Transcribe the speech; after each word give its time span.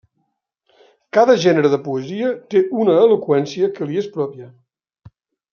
Cada 1.17 1.35
gènere 1.43 1.71
de 1.75 1.79
poesia 1.89 2.31
té 2.55 2.63
una 2.85 2.97
eloqüència 3.05 3.73
que 3.77 3.89
li 3.93 4.03
és 4.05 4.09
pròpia. 4.17 4.53